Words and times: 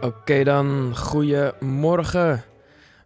Oké 0.00 0.44
dan, 0.44 0.96
goedemorgen. 0.96 2.44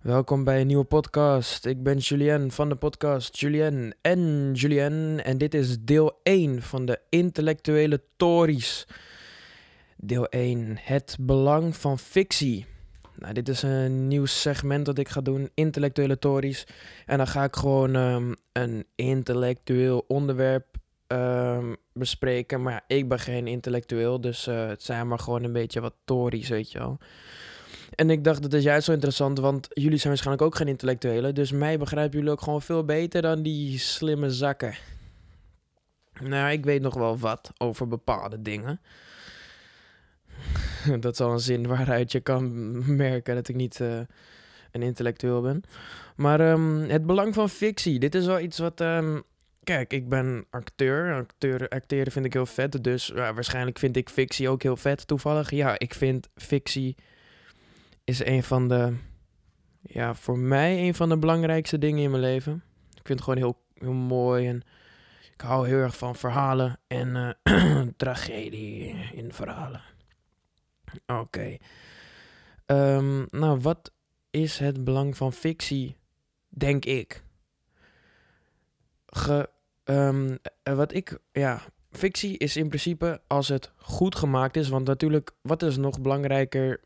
Welkom 0.00 0.44
bij 0.44 0.60
een 0.60 0.66
nieuwe 0.66 0.84
podcast. 0.84 1.66
Ik 1.66 1.82
ben 1.82 1.98
Julien 1.98 2.50
van 2.50 2.68
de 2.68 2.74
podcast 2.74 3.38
Julien 3.38 3.94
en 4.00 4.50
Julien. 4.52 5.24
En 5.24 5.38
dit 5.38 5.54
is 5.54 5.80
deel 5.80 6.20
1 6.22 6.62
van 6.62 6.86
de 6.86 7.00
intellectuele 7.08 8.02
Tories. 8.16 8.86
Deel 9.96 10.26
1, 10.26 10.76
het 10.80 11.16
belang 11.20 11.76
van 11.76 11.98
fictie. 11.98 12.66
Nou, 13.14 13.32
dit 13.32 13.48
is 13.48 13.62
een 13.62 14.08
nieuw 14.08 14.26
segment 14.26 14.86
dat 14.86 14.98
ik 14.98 15.08
ga 15.08 15.20
doen, 15.20 15.50
intellectuele 15.54 16.18
Tories. 16.18 16.66
En 17.06 17.16
dan 17.16 17.26
ga 17.26 17.44
ik 17.44 17.56
gewoon 17.56 17.94
ehm, 17.94 18.32
een 18.52 18.86
intellectueel 18.94 20.04
onderwerp 20.08 20.66
ehm, 21.06 21.74
bespreken. 21.92 22.62
Maar 22.62 22.84
ik 22.86 23.08
ben 23.08 23.18
geen 23.18 23.46
intellectueel, 23.46 24.20
dus 24.20 24.46
eh, 24.46 24.66
het 24.66 24.82
zijn 24.82 25.08
maar 25.08 25.18
gewoon 25.18 25.44
een 25.44 25.52
beetje 25.52 25.80
wat 25.80 25.94
Tories, 26.04 26.48
weet 26.48 26.72
je 26.72 26.78
wel. 26.78 26.98
En 27.94 28.10
ik 28.10 28.24
dacht, 28.24 28.42
dat 28.42 28.52
is 28.52 28.62
juist 28.62 28.84
zo 28.84 28.92
interessant, 28.92 29.38
want 29.38 29.68
jullie 29.70 29.98
zijn 29.98 30.08
waarschijnlijk 30.08 30.46
ook 30.46 30.54
geen 30.54 30.68
intellectuelen. 30.68 31.34
Dus 31.34 31.52
mij 31.52 31.78
begrijpen 31.78 32.18
jullie 32.18 32.32
ook 32.32 32.42
gewoon 32.42 32.62
veel 32.62 32.84
beter 32.84 33.22
dan 33.22 33.42
die 33.42 33.78
slimme 33.78 34.30
zakken. 34.30 34.74
Nou, 36.20 36.52
ik 36.52 36.64
weet 36.64 36.82
nog 36.82 36.94
wel 36.94 37.18
wat 37.18 37.52
over 37.58 37.88
bepaalde 37.88 38.42
dingen. 38.42 38.80
dat 41.00 41.12
is 41.12 41.20
al 41.20 41.32
een 41.32 41.40
zin 41.40 41.66
waaruit 41.66 42.12
je 42.12 42.20
kan 42.20 42.52
merken 42.96 43.34
dat 43.34 43.48
ik 43.48 43.54
niet 43.54 43.80
eh, 43.80 43.98
een 44.72 44.82
intellectueel 44.82 45.40
ben. 45.40 45.62
Maar 46.16 46.40
ehm, 46.40 46.78
het 46.78 47.06
belang 47.06 47.34
van 47.34 47.48
fictie. 47.48 47.98
Dit 47.98 48.14
is 48.14 48.26
wel 48.26 48.40
iets 48.40 48.58
wat. 48.58 48.80
ehm, 48.80 49.20
kijk, 49.64 49.92
ik 49.92 50.08
ben 50.08 50.46
acteur. 50.50 51.14
acteur. 51.14 51.68
Acteren 51.68 52.12
vind 52.12 52.24
ik 52.24 52.32
heel 52.32 52.46
vet. 52.46 52.84
Dus 52.84 53.08
waarschijnlijk 53.08 53.78
vind 53.78 53.96
ik 53.96 54.08
fictie 54.08 54.48
ook 54.48 54.62
heel 54.62 54.76
vet. 54.76 55.06
Toevallig. 55.06 55.50
Ja, 55.50 55.78
ik 55.78 55.94
vind 55.94 56.28
fictie 56.34 56.96
is 58.04 58.24
een 58.24 58.42
van 58.42 58.68
de. 58.68 58.96
Ja, 59.80 60.14
voor 60.14 60.38
mij 60.38 60.86
een 60.86 60.94
van 60.94 61.08
de 61.08 61.18
belangrijkste 61.18 61.78
dingen 61.78 62.02
in 62.02 62.10
mijn 62.10 62.22
leven. 62.22 62.62
Ik 62.90 63.06
vind 63.06 63.18
het 63.18 63.22
gewoon 63.22 63.38
heel, 63.38 63.62
heel 63.74 63.92
mooi. 63.92 64.48
En 64.48 64.62
ik 65.32 65.40
hou 65.40 65.68
heel 65.68 65.78
erg 65.78 65.96
van 65.96 66.16
verhalen 66.16 66.80
en 66.86 67.36
eh, 67.42 67.80
tragedie 67.96 68.96
in 69.12 69.32
verhalen. 69.32 69.82
Oké. 71.06 71.56
Ehm, 72.66 73.24
nou, 73.28 73.60
wat 73.60 73.92
is 74.30 74.58
het 74.58 74.84
belang 74.84 75.16
van 75.16 75.32
fictie, 75.32 75.96
denk 76.48 76.84
ik? 76.84 77.22
Ge, 79.06 79.50
ehm, 79.84 80.36
eh, 80.62 80.74
wat 80.74 80.94
ik, 80.94 81.18
ja, 81.32 81.60
fictie 81.90 82.38
is 82.38 82.56
in 82.56 82.68
principe 82.68 83.20
als 83.26 83.48
het 83.48 83.72
goed 83.76 84.14
gemaakt 84.14 84.56
is. 84.56 84.68
Want 84.68 84.86
natuurlijk, 84.86 85.30
wat 85.40 85.62
is 85.62 85.76
nog 85.76 86.00
belangrijker 86.00 86.80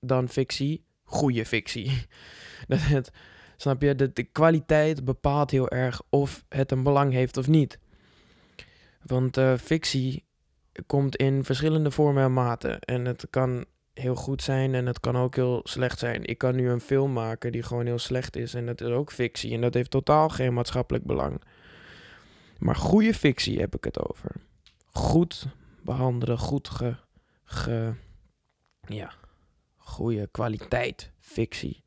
dan 0.00 0.28
fictie? 0.28 0.84
Goede 1.04 1.46
fictie. 1.46 2.06
Dat 2.68 2.80
het, 2.80 3.10
snap 3.56 3.82
je? 3.82 3.94
De, 3.94 4.22
kwaliteit 4.22 5.04
bepaalt 5.04 5.50
heel 5.50 5.68
erg 5.68 6.02
of 6.10 6.44
het 6.48 6.70
een 6.70 6.82
belang 6.82 7.12
heeft 7.12 7.36
of 7.36 7.48
niet. 7.48 7.78
Want 9.02 9.36
eh, 9.36 9.54
fictie 9.56 10.24
komt 10.86 11.16
in 11.16 11.44
verschillende 11.44 11.90
vormen 11.90 12.24
en 12.24 12.32
maten. 12.32 12.80
En 12.80 13.04
het 13.04 13.26
kan 13.30 13.64
heel 13.92 14.14
goed 14.14 14.42
zijn 14.42 14.74
en 14.74 14.86
het 14.86 15.00
kan 15.00 15.16
ook 15.16 15.34
heel 15.34 15.60
slecht 15.64 15.98
zijn. 15.98 16.24
Ik 16.24 16.38
kan 16.38 16.56
nu 16.56 16.70
een 16.70 16.80
film 16.80 17.12
maken 17.12 17.52
die 17.52 17.62
gewoon 17.62 17.86
heel 17.86 17.98
slecht 17.98 18.36
is 18.36 18.54
en 18.54 18.66
dat 18.66 18.80
is 18.80 18.88
ook 18.88 19.12
fictie. 19.12 19.52
En 19.54 19.60
dat 19.60 19.74
heeft 19.74 19.90
totaal 19.90 20.28
geen 20.28 20.54
maatschappelijk 20.54 21.04
belang. 21.04 21.40
Maar 22.58 22.76
goede 22.76 23.14
fictie 23.14 23.58
heb 23.58 23.76
ik 23.76 23.84
het 23.84 24.08
over. 24.08 24.30
Goed 24.86 25.46
behandelen, 25.82 26.38
goed 26.38 26.68
ge... 27.44 27.94
ja, 28.86 29.12
goede 29.76 30.28
kwaliteit 30.30 31.12
fictie. 31.18 31.84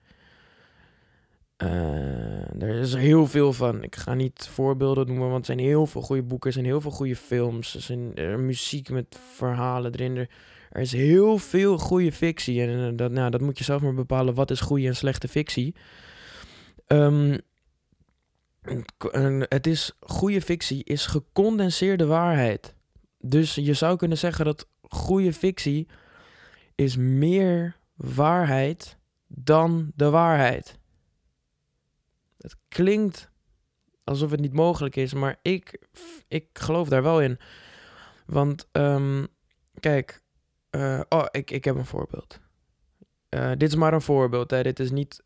Eh, 1.59 2.61
er 2.61 2.79
is 2.79 2.93
heel 2.93 3.27
veel 3.27 3.53
van. 3.53 3.83
Ik 3.83 3.95
ga 3.95 4.13
niet 4.13 4.47
voorbeelden 4.51 5.07
noemen, 5.07 5.29
want 5.29 5.39
er 5.39 5.45
zijn 5.45 5.67
heel 5.67 5.85
veel 5.85 6.01
goede 6.01 6.23
boeken. 6.23 6.47
Er 6.47 6.53
zijn 6.53 6.65
heel 6.65 6.81
veel 6.81 6.91
goede 6.91 7.15
films. 7.15 7.75
Er 7.75 7.81
zijn 7.81 8.15
er 8.15 8.39
muziek 8.39 8.89
met 8.89 9.19
verhalen 9.35 9.93
erin. 9.93 10.17
Er, 10.17 10.81
is 10.81 10.91
heel 10.91 11.37
veel 11.37 11.77
goede 11.77 12.11
fictie. 12.11 12.61
En 12.61 12.87
eh, 12.87 12.97
dat, 12.97 13.11
nou, 13.11 13.29
dat 13.29 13.41
moet 13.41 13.57
je 13.57 13.63
zelf 13.63 13.81
maar 13.81 13.93
bepalen. 13.93 14.33
Wat 14.33 14.51
is 14.51 14.59
goede 14.59 14.87
en 14.87 14.95
slechte 14.95 15.27
fictie? 15.27 15.75
En 16.87 17.43
het 19.47 19.67
is, 19.67 19.91
goede 19.99 20.41
fictie 20.41 20.83
is 20.83 21.05
gecondenseerde 21.05 22.05
waarheid. 22.05 22.75
Dus 23.17 23.55
je 23.55 23.73
zou 23.73 23.97
kunnen 23.97 24.17
zeggen 24.17 24.45
dat 24.45 24.67
goede 24.81 25.33
fictie 25.33 25.87
is 26.75 26.95
meer 26.97 27.77
waarheid 27.95 28.97
dan 29.27 29.91
de 29.95 30.09
waarheid. 30.09 30.77
Het 32.37 32.55
klinkt 32.67 33.29
alsof 34.03 34.31
het 34.31 34.39
niet 34.39 34.53
mogelijk 34.53 34.95
is, 34.95 35.13
maar 35.13 35.39
ik, 35.41 35.87
ik 36.27 36.45
geloof 36.53 36.89
daar 36.89 37.03
wel 37.03 37.21
in. 37.21 37.39
Want, 38.25 38.67
ehm, 38.71 39.25
kijk, 39.79 40.21
eh, 40.69 41.01
oh, 41.09 41.25
ik, 41.31 41.51
ik 41.51 41.65
heb 41.65 41.75
een 41.75 41.85
voorbeeld. 41.85 42.39
Eh, 43.29 43.49
dit 43.49 43.69
is 43.69 43.75
maar 43.75 43.93
een 43.93 44.01
voorbeeld, 44.01 44.51
hè. 44.51 44.61
dit 44.61 44.79
is 44.79 44.91
niet 44.91 45.23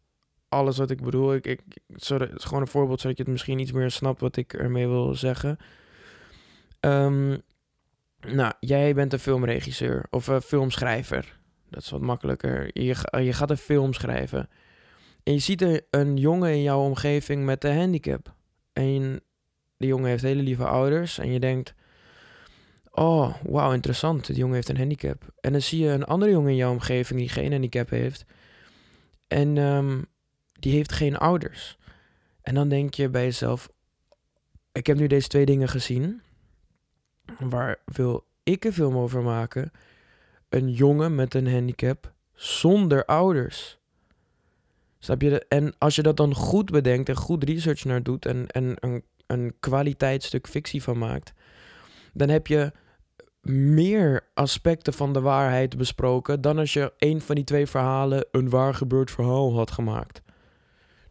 alles 0.53 0.77
wat 0.77 0.91
ik 0.91 1.01
bedoel. 1.01 1.33
Ik, 1.33 1.45
ik, 1.45 1.61
sorry, 1.95 2.27
het 2.27 2.37
is 2.37 2.43
gewoon 2.43 2.61
een 2.61 2.67
voorbeeld 2.67 3.01
zodat 3.01 3.17
je 3.17 3.23
het 3.23 3.31
misschien 3.31 3.59
iets 3.59 3.71
meer 3.71 3.91
snapt 3.91 4.21
wat 4.21 4.35
ik 4.35 4.53
ermee 4.53 4.87
wil 4.87 5.15
zeggen. 5.15 5.57
Ehm, 6.79 7.37
nou, 8.27 8.53
jij 8.59 8.93
bent 8.93 9.13
een 9.13 9.19
filmregisseur 9.19 10.05
of 10.09 10.27
een 10.27 10.41
filmschrijver. 10.41 11.39
Dat 11.69 11.81
is 11.81 11.89
wat 11.89 12.01
makkelijker. 12.01 12.69
Je, 12.73 12.95
je 13.23 13.33
gaat 13.33 13.49
een 13.49 13.57
film 13.57 13.93
schrijven. 13.93 14.49
En 15.23 15.33
je 15.33 15.39
ziet 15.39 15.61
een, 15.61 15.81
een 15.89 16.17
jongen 16.17 16.51
in 16.51 16.61
jouw 16.61 16.81
omgeving 16.81 17.45
met 17.45 17.63
een 17.63 17.77
handicap. 17.77 18.33
En 18.73 19.21
die 19.77 19.87
jongen 19.87 20.09
heeft 20.09 20.23
hele 20.23 20.41
lieve 20.41 20.65
ouders. 20.65 21.19
En 21.19 21.31
je 21.31 21.39
denkt... 21.39 21.73
Oh, 22.91 23.35
wauw, 23.43 23.73
interessant. 23.73 24.25
Die 24.25 24.35
jongen 24.35 24.55
heeft 24.55 24.69
een 24.69 24.77
handicap. 24.77 25.33
En 25.39 25.51
dan 25.51 25.61
zie 25.61 25.83
je 25.83 25.89
een 25.89 26.03
andere 26.03 26.31
jongen 26.31 26.49
in 26.49 26.55
jouw 26.55 26.71
omgeving 26.71 27.19
die 27.19 27.29
geen 27.29 27.51
handicap 27.51 27.89
heeft. 27.89 28.25
En 29.27 29.57
ehm, 29.57 30.01
die 30.63 30.73
heeft 30.73 30.91
geen 30.91 31.17
ouders. 31.17 31.77
En 32.41 32.55
dan 32.55 32.69
denk 32.69 32.93
je 32.93 33.09
bij 33.09 33.23
jezelf... 33.23 33.69
Ik 34.71 34.87
heb 34.87 34.97
nu 34.97 35.07
deze 35.07 35.27
twee 35.27 35.45
dingen 35.45 35.67
gezien. 35.67 36.21
Waar 37.39 37.77
wil 37.85 38.25
ik 38.43 38.65
een 38.65 38.73
film 38.73 38.97
over 38.97 39.21
maken? 39.21 39.71
Een 40.49 40.71
jongen 40.71 41.15
met 41.15 41.33
een 41.33 41.51
handicap 41.51 42.13
zonder 42.33 43.05
ouders. 43.05 43.79
Je? 44.99 45.45
En 45.47 45.75
als 45.77 45.95
je 45.95 46.01
dat 46.01 46.17
dan 46.17 46.35
goed 46.35 46.71
bedenkt 46.71 47.09
en 47.09 47.15
goed 47.15 47.43
research 47.43 47.83
naar 47.83 48.03
doet 48.03 48.25
en, 48.25 48.47
en 48.47 48.75
een, 48.79 49.03
een 49.27 49.55
kwaliteitsstuk 49.59 50.47
fictie 50.47 50.83
van 50.83 50.97
maakt, 50.97 51.33
dan 52.13 52.29
heb 52.29 52.47
je 52.47 52.71
meer 53.49 54.27
aspecten 54.33 54.93
van 54.93 55.13
de 55.13 55.21
waarheid 55.21 55.77
besproken 55.77 56.41
dan 56.41 56.57
als 56.57 56.73
je 56.73 56.93
een 56.97 57.21
van 57.21 57.35
die 57.35 57.43
twee 57.43 57.67
verhalen 57.67 58.25
een 58.31 58.49
waar 58.49 58.73
gebeurd 58.73 59.11
verhaal 59.11 59.55
had 59.55 59.71
gemaakt. 59.71 60.22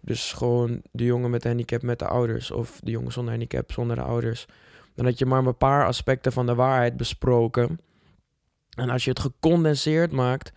Dus 0.05 0.33
gewoon 0.33 0.83
de 0.93 1.05
jongen 1.05 1.31
met 1.31 1.45
handicap 1.45 1.83
met 1.83 1.99
de 1.99 2.07
ouders 2.07 2.51
of 2.51 2.81
de 2.83 2.91
jongen 2.91 3.13
zonder 3.13 3.33
handicap 3.33 3.73
zonder 3.73 3.97
de 3.97 4.03
ouders. 4.03 4.47
Dan 4.95 5.05
had 5.05 5.19
je 5.19 5.27
maar 5.27 5.47
een 5.47 5.57
paar 5.57 5.87
aspecten 5.87 6.33
van 6.33 6.47
de 6.47 6.55
waarheid 6.55 6.97
besproken. 6.97 7.81
En 8.77 8.91
als 8.91 9.05
je 9.05 9.11
het 9.11 9.21
gecondenseerd 9.21 10.13
maakt, 10.13 10.53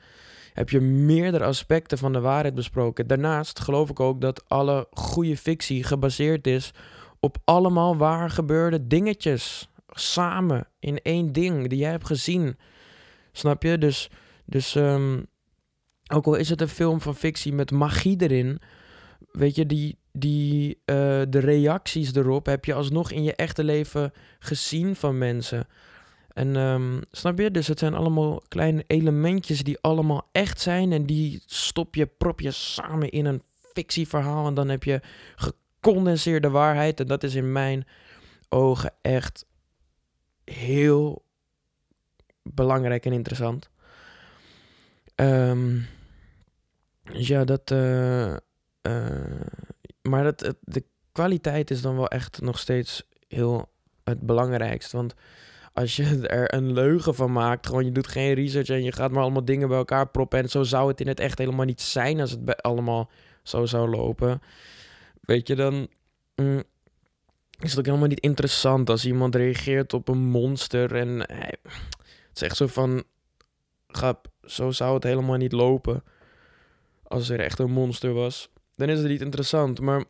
heb 0.53 0.69
je 0.69 0.81
meerdere 0.81 1.43
aspecten 1.43 1.97
van 1.97 2.13
de 2.13 2.19
waarheid 2.19 2.55
besproken. 2.55 3.07
Daarnaast 3.07 3.59
geloof 3.59 3.89
ik 3.89 3.99
ook 3.99 4.21
dat 4.21 4.49
alle 4.49 4.87
goede 4.91 5.37
fictie 5.37 5.83
gebaseerd 5.83 6.47
is 6.47 6.73
op 7.19 7.37
allemaal 7.43 7.97
waar 7.97 8.29
gebeurde 8.29 8.87
dingetjes. 8.87 9.69
Samen 9.87 10.67
in 10.79 11.01
één 11.01 11.31
ding 11.31 11.69
die 11.69 11.79
jij 11.79 11.91
hebt 11.91 12.05
gezien. 12.05 12.57
Snap 13.31 13.63
je? 13.63 13.77
Dus, 13.77 14.09
dus 14.45 14.75
ehm, 14.75 15.21
ook 16.13 16.25
al 16.25 16.35
is 16.35 16.49
het 16.49 16.61
een 16.61 16.67
film 16.67 17.01
van 17.01 17.15
fictie 17.15 17.53
met 17.53 17.71
magie 17.71 18.21
erin, 18.21 18.59
weet 19.37 19.55
je, 19.55 19.65
die, 19.65 19.97
die, 20.11 20.77
eh, 20.85 21.21
de 21.29 21.39
reacties 21.39 22.15
erop 22.15 22.45
heb 22.45 22.65
je 22.65 22.73
alsnog 22.73 23.11
in 23.11 23.23
je 23.23 23.35
echte 23.35 23.63
leven 23.63 24.13
gezien 24.39 24.95
van 24.95 25.17
mensen. 25.17 25.67
En 26.33 26.55
ehm, 26.55 27.01
snap 27.11 27.39
je? 27.39 27.51
Dus 27.51 27.67
het 27.67 27.79
zijn 27.79 27.93
allemaal 27.93 28.41
kleine 28.47 28.83
elementjes 28.87 29.63
die 29.63 29.77
allemaal 29.81 30.29
echt 30.31 30.61
zijn. 30.61 30.91
En 30.91 31.05
die 31.05 31.43
stop 31.45 31.95
je, 31.95 32.05
prop 32.05 32.41
je 32.41 32.51
samen 32.51 33.09
in 33.09 33.25
een 33.25 33.41
fictieverhaal. 33.73 34.47
En 34.47 34.53
dan 34.53 34.69
heb 34.69 34.83
je 34.83 35.01
gecondenseerde 35.35 36.49
waarheid. 36.49 36.99
En 36.99 37.07
dat 37.07 37.23
is 37.23 37.35
in 37.35 37.51
mijn 37.51 37.87
ogen 38.49 38.93
echt 39.01 39.45
heel 40.43 41.23
belangrijk 42.43 43.05
en 43.05 43.13
interessant. 43.13 43.69
Ehm, 45.15 45.79
dus 47.03 47.27
ja, 47.27 47.43
dat. 47.43 47.71
eh, 47.71 48.35
eh, 48.85 49.41
maar 50.01 50.23
dat, 50.23 50.55
de 50.61 50.83
kwaliteit 51.11 51.71
is 51.71 51.81
dan 51.81 51.95
wel 51.95 52.07
echt 52.07 52.41
nog 52.41 52.59
steeds 52.59 53.03
heel 53.27 53.69
het 54.03 54.19
belangrijkst. 54.19 54.91
Want 54.91 55.13
als 55.73 55.95
je 55.95 56.19
er 56.27 56.53
een 56.53 56.73
leugen 56.73 57.15
van 57.15 57.31
maakt, 57.31 57.67
gewoon 57.67 57.85
je 57.85 57.91
doet 57.91 58.07
geen 58.07 58.33
research 58.33 58.69
en 58.69 58.83
je 58.83 58.91
gaat 58.91 59.11
maar 59.11 59.21
allemaal 59.21 59.45
dingen 59.45 59.67
bij 59.67 59.77
elkaar 59.77 60.07
proppen. 60.07 60.39
En 60.39 60.49
zo 60.49 60.63
zou 60.63 60.87
het 60.87 61.01
in 61.01 61.07
het 61.07 61.19
echt 61.19 61.37
helemaal 61.37 61.65
niet 61.65 61.81
zijn 61.81 62.19
als 62.19 62.31
het 62.31 62.61
allemaal 62.61 63.09
zo 63.43 63.65
zou 63.65 63.89
lopen. 63.89 64.41
Weet 65.21 65.47
je, 65.47 65.55
dan 65.55 65.87
mm, 66.35 66.63
is 67.59 67.69
het 67.69 67.79
ook 67.79 67.85
helemaal 67.85 68.07
niet 68.07 68.19
interessant 68.19 68.89
als 68.89 69.05
iemand 69.05 69.35
reageert 69.35 69.93
op 69.93 70.07
een 70.07 70.25
monster. 70.25 70.95
En 70.95 71.19
het 71.19 72.33
is 72.33 72.41
echt 72.41 72.57
zo 72.57 72.67
van, 72.67 73.03
grap, 73.87 74.27
zo 74.43 74.71
zou 74.71 74.93
het 74.93 75.03
helemaal 75.03 75.37
niet 75.37 75.51
lopen. 75.51 76.03
Als 77.03 77.29
er 77.29 77.39
echt 77.39 77.59
een 77.59 77.71
monster 77.71 78.13
was, 78.13 78.49
dan 78.75 78.89
is 78.89 78.99
het 78.99 79.07
niet 79.07 79.21
interessant. 79.21 79.81
Maar 79.81 80.03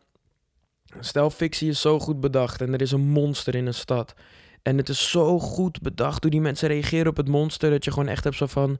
stel, 1.00 1.30
fictie 1.30 1.68
is 1.68 1.80
zo 1.80 1.98
goed 1.98 2.20
bedacht 2.20 2.60
en 2.60 2.72
er 2.72 2.82
is 2.82 2.92
een 2.92 3.08
monster 3.08 3.54
in 3.54 3.66
een 3.66 3.74
stad. 3.74 4.14
En 4.62 4.76
het 4.76 4.88
is 4.88 5.10
zo 5.10 5.38
goed 5.38 5.80
bedacht 5.80 6.22
hoe 6.22 6.30
die 6.30 6.40
mensen 6.40 6.68
reageren 6.68 7.06
op 7.06 7.16
het 7.16 7.28
monster. 7.28 7.70
Dat 7.70 7.84
je 7.84 7.92
gewoon 7.92 8.08
echt 8.08 8.24
hebt 8.24 8.36
zo 8.36 8.46
van: 8.46 8.78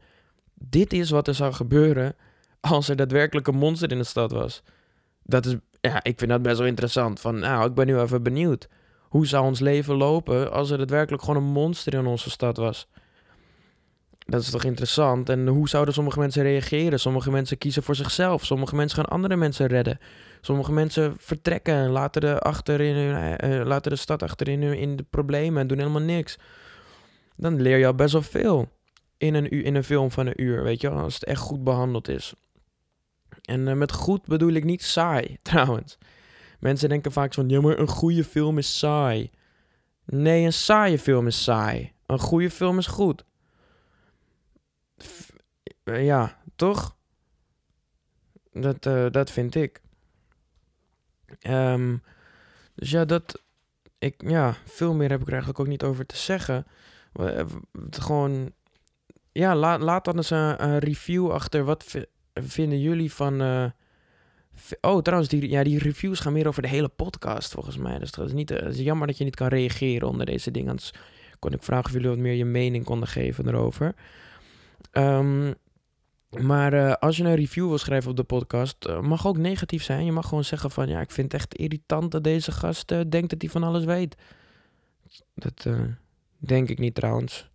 dit 0.54 0.92
is 0.92 1.10
wat 1.10 1.28
er 1.28 1.34
zou 1.34 1.52
gebeuren 1.52 2.14
als 2.60 2.88
er 2.88 2.96
daadwerkelijk 2.96 3.46
een 3.46 3.56
monster 3.56 3.90
in 3.90 3.98
de 3.98 4.04
stad 4.04 4.30
was. 4.30 4.62
Dat 5.22 5.46
is, 5.46 5.54
ja, 5.80 6.02
ik 6.02 6.18
vind 6.18 6.30
dat 6.30 6.42
best 6.42 6.58
wel 6.58 6.66
interessant. 6.66 7.20
Van, 7.20 7.38
nou, 7.38 7.68
ik 7.68 7.74
ben 7.74 7.86
nu 7.86 7.98
even 7.98 8.22
benieuwd. 8.22 8.68
Hoe 9.08 9.26
zou 9.26 9.44
ons 9.44 9.60
leven 9.60 9.94
lopen 9.94 10.52
als 10.52 10.70
er 10.70 10.78
daadwerkelijk 10.78 11.22
gewoon 11.22 11.42
een 11.42 11.52
monster 11.52 11.94
in 11.94 12.06
onze 12.06 12.30
stad 12.30 12.56
was? 12.56 12.88
Dat 14.26 14.42
is 14.42 14.50
toch 14.50 14.64
interessant? 14.64 15.28
En 15.28 15.46
hoe 15.46 15.68
zouden 15.68 15.94
sommige 15.94 16.18
mensen 16.18 16.42
reageren? 16.42 17.00
Sommige 17.00 17.30
mensen 17.30 17.58
kiezen 17.58 17.82
voor 17.82 17.94
zichzelf. 17.94 18.44
Sommige 18.44 18.74
mensen 18.74 18.96
gaan 18.96 19.08
andere 19.08 19.36
mensen 19.36 19.66
redden. 19.66 19.98
Sommige 20.40 20.72
mensen 20.72 21.14
vertrekken 21.18 21.74
en 21.74 21.90
laten 21.90 22.20
de, 22.20 22.38
achter 22.38 22.80
in 22.80 22.94
hun, 22.94 23.44
uh, 23.44 23.66
laten 23.66 23.90
de 23.90 23.96
stad 23.96 24.22
achter 24.22 24.48
in, 24.48 24.62
in 24.62 24.96
de 24.96 25.02
problemen 25.10 25.60
en 25.60 25.66
doen 25.66 25.78
helemaal 25.78 26.00
niks. 26.00 26.38
Dan 27.36 27.60
leer 27.60 27.76
je 27.76 27.86
al 27.86 27.94
best 27.94 28.12
wel 28.12 28.22
veel 28.22 28.68
in 29.16 29.34
een, 29.34 29.50
in 29.50 29.74
een 29.74 29.84
film 29.84 30.10
van 30.10 30.26
een 30.26 30.42
uur, 30.42 30.62
weet 30.62 30.80
je 30.80 30.90
wel, 30.90 30.98
als 30.98 31.14
het 31.14 31.24
echt 31.24 31.40
goed 31.40 31.64
behandeld 31.64 32.08
is. 32.08 32.34
En 33.42 33.66
uh, 33.66 33.72
met 33.72 33.92
goed 33.92 34.26
bedoel 34.26 34.52
ik 34.52 34.64
niet 34.64 34.82
saai, 34.82 35.36
trouwens. 35.42 35.98
Mensen 36.60 36.88
denken 36.88 37.12
vaak 37.12 37.34
van, 37.34 37.48
ja, 37.48 37.60
maar 37.60 37.78
een 37.78 37.88
goede 37.88 38.24
film 38.24 38.58
is 38.58 38.78
saai. 38.78 39.30
Nee, 40.04 40.44
een 40.44 40.52
saaie 40.52 40.98
film 40.98 41.26
is 41.26 41.42
saai. 41.42 41.92
Een 42.06 42.18
goede 42.18 42.50
film 42.50 42.78
is 42.78 42.86
goed. 42.86 43.24
Ja, 45.84 46.38
toch? 46.56 46.96
Dat, 48.52 48.86
uh, 48.86 49.06
dat 49.10 49.30
vind 49.30 49.54
ik. 49.54 49.80
Um, 51.48 52.02
dus 52.74 52.90
ja, 52.90 53.04
dat. 53.04 53.42
Ik, 53.98 54.14
ja, 54.28 54.54
veel 54.64 54.94
meer 54.94 55.10
heb 55.10 55.20
ik 55.20 55.26
er 55.26 55.32
eigenlijk 55.32 55.60
ook 55.60 55.66
niet 55.66 55.82
over 55.82 56.06
te 56.06 56.16
zeggen. 56.16 56.66
Gewoon. 57.90 58.52
Ja, 59.32 59.54
laat, 59.54 59.80
laat 59.80 60.04
dan 60.04 60.16
eens 60.16 60.30
een, 60.30 60.64
een 60.64 60.78
review 60.78 61.30
achter. 61.30 61.64
Wat 61.64 61.96
vinden 62.34 62.80
jullie 62.80 63.12
van. 63.12 63.42
Uh, 63.42 63.70
oh, 64.80 65.02
trouwens, 65.02 65.30
die, 65.30 65.50
ja, 65.50 65.62
die 65.62 65.78
reviews 65.78 66.20
gaan 66.20 66.32
meer 66.32 66.48
over 66.48 66.62
de 66.62 66.68
hele 66.68 66.88
podcast 66.88 67.52
volgens 67.52 67.76
mij. 67.76 67.98
Dus 67.98 68.10
dat 68.10 68.26
is, 68.26 68.32
niet, 68.32 68.48
het 68.48 68.74
is 68.74 68.78
jammer 68.78 69.06
dat 69.06 69.18
je 69.18 69.24
niet 69.24 69.36
kan 69.36 69.48
reageren 69.48 70.08
onder 70.08 70.26
deze 70.26 70.50
dingen. 70.50 70.68
Anders 70.70 70.92
kon 71.38 71.52
ik 71.52 71.62
vragen 71.62 71.86
of 71.86 71.92
jullie 71.92 72.08
wat 72.08 72.18
meer 72.18 72.34
je 72.34 72.44
mening 72.44 72.84
konden 72.84 73.08
geven 73.08 73.48
erover. 73.48 73.94
Um, 74.92 75.54
maar 76.30 76.74
uh, 76.74 76.92
als 76.92 77.16
je 77.16 77.24
een 77.24 77.34
review 77.34 77.68
wil 77.68 77.78
schrijven 77.78 78.10
op 78.10 78.16
de 78.16 78.24
podcast, 78.24 78.86
uh, 78.88 79.00
mag 79.00 79.26
ook 79.26 79.36
negatief 79.36 79.82
zijn. 79.82 80.04
Je 80.04 80.12
mag 80.12 80.28
gewoon 80.28 80.44
zeggen 80.44 80.70
van, 80.70 80.88
ja, 80.88 81.00
ik 81.00 81.10
vind 81.10 81.32
het 81.32 81.40
echt 81.40 81.54
irritant 81.54 82.10
dat 82.10 82.24
deze 82.24 82.52
gast 82.52 82.92
uh, 82.92 83.00
denkt 83.08 83.30
dat 83.30 83.42
hij 83.42 83.50
van 83.50 83.62
alles 83.62 83.84
weet. 83.84 84.16
Dat 85.34 85.66
denk 86.38 86.68
ik 86.68 86.78
niet 86.78 86.94
trouwens. 86.94 87.50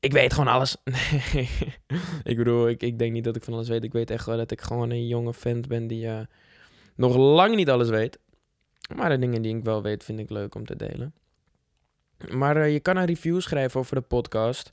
Ik 0.00 0.12
weet 0.12 0.32
gewoon 0.32 0.52
alles. 0.52 0.76
Nee, 1.32 1.48
ik 2.22 2.36
bedoel, 2.36 2.68
ik, 2.68 2.82
ik 2.82 2.98
denk 2.98 3.12
niet 3.12 3.24
dat 3.24 3.36
ik 3.36 3.44
van 3.44 3.54
alles 3.54 3.68
weet. 3.68 3.84
Ik 3.84 3.92
weet 3.92 4.10
echt 4.10 4.26
wel 4.26 4.36
dat 4.36 4.50
ik 4.50 4.60
gewoon 4.60 4.90
een 4.90 5.06
jonge 5.06 5.32
vent 5.32 5.68
ben 5.68 5.86
die 5.86 6.08
nog 6.96 7.16
lang 7.16 7.54
niet 7.54 7.70
alles 7.70 7.88
weet. 7.88 8.18
Maar 8.96 9.08
de 9.08 9.18
dingen 9.18 9.42
die 9.42 9.56
ik 9.56 9.64
wel 9.64 9.82
weet, 9.82 10.04
vind 10.04 10.18
ik 10.18 10.30
leuk 10.30 10.54
om 10.54 10.66
te 10.66 10.76
delen. 10.76 11.14
Maar 12.30 12.68
je 12.68 12.80
kan 12.80 12.96
een 12.96 13.04
review 13.04 13.40
schrijven 13.40 13.80
over 13.80 13.94
de 13.94 14.00
podcast. 14.00 14.70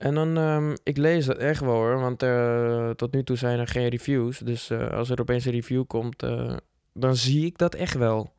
En 0.00 0.14
dan, 0.14 0.36
um, 0.36 0.76
ik 0.82 0.96
lees 0.96 1.26
dat 1.26 1.36
echt 1.36 1.60
wel 1.60 1.74
hoor, 1.74 2.00
want 2.00 2.22
uh, 2.22 2.90
tot 2.90 3.12
nu 3.12 3.22
toe 3.22 3.36
zijn 3.36 3.58
er 3.58 3.66
geen 3.66 3.88
reviews. 3.88 4.38
Dus 4.38 4.70
uh, 4.70 4.90
als 4.90 5.10
er 5.10 5.20
opeens 5.20 5.44
een 5.44 5.52
review 5.52 5.86
komt, 5.86 6.22
uh, 6.22 6.56
dan 6.92 7.16
zie 7.16 7.46
ik 7.46 7.58
dat 7.58 7.74
echt 7.74 7.94
wel. 7.94 8.32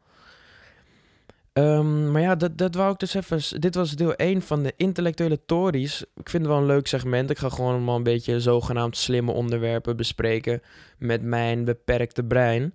Um, 1.53 2.11
maar 2.11 2.21
ja, 2.21 2.35
dat, 2.35 2.57
dat 2.57 2.75
wou 2.75 2.91
ik 2.93 2.99
dus 2.99 3.13
even... 3.13 3.61
Dit 3.61 3.75
was 3.75 3.91
deel 3.91 4.15
1 4.15 4.41
van 4.41 4.63
de 4.63 4.73
intellectuele 4.77 5.45
tories. 5.45 6.01
Ik 6.01 6.29
vind 6.29 6.43
het 6.43 6.51
wel 6.51 6.61
een 6.61 6.67
leuk 6.67 6.87
segment. 6.87 7.29
Ik 7.29 7.37
ga 7.37 7.49
gewoon 7.49 7.85
wel 7.85 7.95
een 7.95 8.03
beetje 8.03 8.39
zogenaamd 8.39 8.97
slimme 8.97 9.31
onderwerpen 9.31 9.97
bespreken 9.97 10.61
met 10.97 11.21
mijn 11.21 11.63
beperkte 11.63 12.23
brein. 12.23 12.73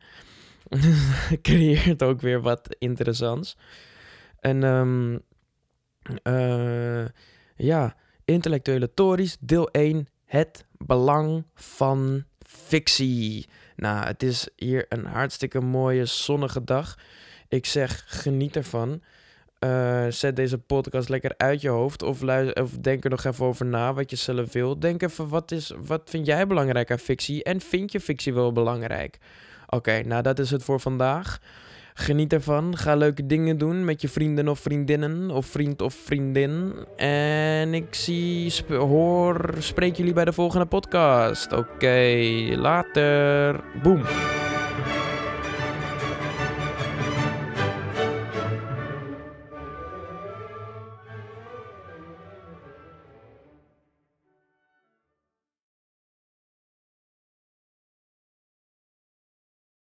Creëert 1.42 2.02
ook 2.02 2.20
weer 2.20 2.40
wat 2.40 2.76
interessants. 2.78 3.56
En 4.40 4.62
um, 4.62 5.20
ja... 7.56 7.96
Intellectuele 8.26 8.94
Tories, 8.94 9.36
deel 9.40 9.68
1. 9.70 10.08
Het 10.24 10.64
belang 10.78 11.44
van 11.54 12.24
fictie. 12.46 13.48
Nou, 13.76 14.06
het 14.06 14.22
is 14.22 14.48
hier 14.56 14.86
een 14.88 15.04
hartstikke 15.04 15.60
mooie 15.60 16.04
zonnige 16.04 16.64
dag. 16.64 16.98
Ik 17.48 17.66
zeg, 17.66 18.04
geniet 18.06 18.56
ervan. 18.56 19.02
Uh, 19.60 20.06
zet 20.08 20.36
deze 20.36 20.58
podcast 20.58 21.08
lekker 21.08 21.34
uit 21.36 21.60
je 21.60 21.68
hoofd. 21.68 22.02
Of, 22.02 22.22
of 22.54 22.70
denk 22.80 23.04
er 23.04 23.10
nog 23.10 23.24
even 23.24 23.44
over 23.44 23.66
na 23.66 23.94
wat 23.94 24.10
je 24.10 24.16
zelf 24.16 24.52
wil. 24.52 24.78
Denk 24.78 25.02
even, 25.02 25.28
wat, 25.28 25.50
is, 25.50 25.72
wat 25.76 26.10
vind 26.10 26.26
jij 26.26 26.46
belangrijk 26.46 26.90
aan 26.90 26.98
fictie? 26.98 27.42
En 27.42 27.60
vind 27.60 27.92
je 27.92 28.00
fictie 28.00 28.34
wel 28.34 28.52
belangrijk? 28.52 29.18
Oké, 29.66 30.02
nou 30.02 30.22
dat 30.22 30.38
is 30.38 30.50
het 30.50 30.62
voor 30.62 30.80
vandaag. 30.80 31.40
Geniet 31.98 32.32
ervan. 32.32 32.76
Ga 32.76 32.94
leuke 32.94 33.26
dingen 33.26 33.58
doen 33.58 33.84
met 33.84 34.00
je 34.00 34.08
vrienden 34.08 34.48
of 34.48 34.58
vriendinnen. 34.58 35.30
Of 35.30 35.46
vriend 35.46 35.82
of 35.82 35.94
vriendin. 35.94 36.72
En 36.96 37.74
ik 37.74 37.94
zie, 37.94 38.52
hoor, 38.68 39.54
spreek 39.58 39.96
jullie 39.96 40.12
bij 40.12 40.24
de 40.24 40.32
volgende 40.32 40.66
podcast. 40.66 41.52
Oké, 41.52 42.16
later. 42.56 43.60
Boom. 43.82 44.02